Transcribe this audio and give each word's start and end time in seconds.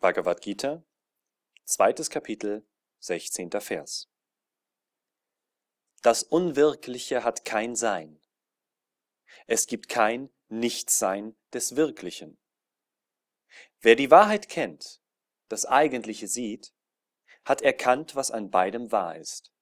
Bhagavad 0.00 0.40
Gita, 0.42 0.84
zweites 1.64 2.08
Kapitel, 2.08 2.64
16. 3.00 3.50
Vers. 3.60 4.08
Das 6.02 6.22
Unwirkliche 6.22 7.24
hat 7.24 7.44
kein 7.44 7.74
Sein. 7.74 8.20
Es 9.48 9.66
gibt 9.66 9.88
kein 9.88 10.32
Nichtsein 10.46 11.36
des 11.52 11.74
Wirklichen. 11.74 12.38
Wer 13.80 13.96
die 13.96 14.12
Wahrheit 14.12 14.48
kennt, 14.48 15.02
das 15.48 15.66
Eigentliche 15.66 16.28
sieht, 16.28 16.72
hat 17.44 17.60
erkannt, 17.60 18.14
was 18.14 18.30
an 18.30 18.52
beidem 18.52 18.92
wahr 18.92 19.16
ist. 19.16 19.52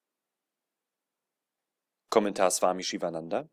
Kommentar 2.10 2.50
Swami 2.50 2.82
Shivananda 2.82 3.48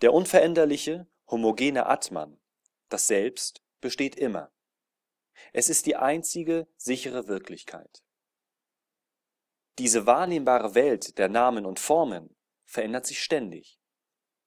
Der 0.00 0.12
unveränderliche, 0.12 1.08
homogene 1.28 1.86
Atman, 1.86 2.40
das 2.88 3.08
Selbst, 3.08 3.64
besteht 3.80 4.14
immer. 4.14 4.53
Es 5.52 5.68
ist 5.68 5.86
die 5.86 5.96
einzige 5.96 6.66
sichere 6.76 7.28
Wirklichkeit. 7.28 8.02
Diese 9.78 10.06
wahrnehmbare 10.06 10.74
Welt 10.74 11.18
der 11.18 11.28
Namen 11.28 11.66
und 11.66 11.80
Formen 11.80 12.36
verändert 12.64 13.06
sich 13.06 13.22
ständig. 13.22 13.80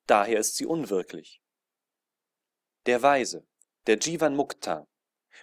Daher 0.06 0.40
ist 0.40 0.56
sie 0.56 0.66
unwirklich. 0.66 1.42
Der 2.86 3.02
Weise, 3.02 3.46
der 3.88 3.98
Jivan 3.98 4.36
Mukta, 4.36 4.88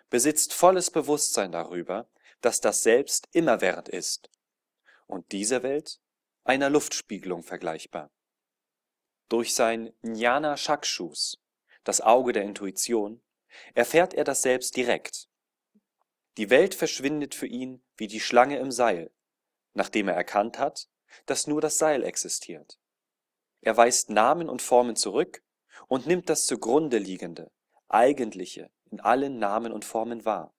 besitzt 0.08 0.54
volles 0.54 0.90
Bewusstsein 0.90 1.52
darüber, 1.52 2.08
dass 2.40 2.60
das 2.60 2.82
Selbst 2.82 3.28
immerwährend 3.32 3.88
ist 3.88 4.30
und 5.06 5.32
diese 5.32 5.62
Welt 5.62 6.00
einer 6.44 6.70
Luftspiegelung 6.70 7.42
vergleichbar. 7.42 8.10
Durch 9.28 9.54
sein 9.54 9.92
Jnana 10.02 10.56
Chakshus, 10.56 11.42
das 11.84 12.00
Auge 12.00 12.32
der 12.32 12.44
Intuition, 12.44 13.22
erfährt 13.74 14.14
er 14.14 14.24
das 14.24 14.42
Selbst 14.42 14.76
direkt 14.76 15.28
die 16.36 16.50
Welt 16.50 16.74
verschwindet 16.74 17.34
für 17.34 17.46
ihn 17.46 17.82
wie 17.96 18.06
die 18.06 18.20
Schlange 18.20 18.58
im 18.58 18.72
Seil, 18.72 19.12
nachdem 19.72 20.08
er 20.08 20.14
erkannt 20.14 20.58
hat, 20.58 20.88
dass 21.26 21.46
nur 21.46 21.60
das 21.60 21.78
Seil 21.78 22.02
existiert. 22.02 22.78
Er 23.60 23.76
weist 23.76 24.10
Namen 24.10 24.48
und 24.48 24.62
Formen 24.62 24.96
zurück 24.96 25.42
und 25.88 26.06
nimmt 26.06 26.28
das 26.28 26.46
zugrunde 26.46 26.98
liegende, 26.98 27.50
eigentliche 27.88 28.70
in 28.90 29.00
allen 29.00 29.38
Namen 29.38 29.72
und 29.72 29.84
Formen 29.84 30.24
wahr. 30.24 30.54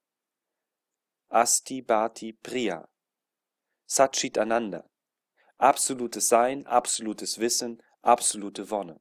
Asti 1.30 1.82
Bhati 1.82 2.34
Priya, 2.34 2.88
Satchit 3.86 4.38
Ananda, 4.38 4.90
absolutes 5.58 6.30
Sein, 6.30 6.66
absolutes 6.66 7.40
Wissen, 7.40 7.82
absolute 8.02 8.70
Wonne. 8.70 9.00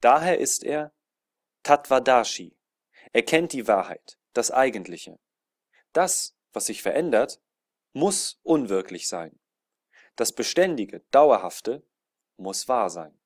Daher 0.00 0.38
ist 0.38 0.64
er 0.64 0.92
Tattvadashi, 1.62 2.56
er 3.12 3.22
kennt 3.22 3.52
die 3.52 3.66
Wahrheit, 3.66 4.18
das 4.32 4.50
Eigentliche. 4.50 5.18
Das, 5.92 6.36
was 6.52 6.66
sich 6.66 6.82
verändert, 6.82 7.40
muss 7.92 8.40
unwirklich 8.42 9.08
sein. 9.08 9.38
Das 10.16 10.32
Beständige, 10.32 11.00
Dauerhafte 11.10 11.86
muss 12.36 12.68
wahr 12.68 12.90
sein 12.90 13.19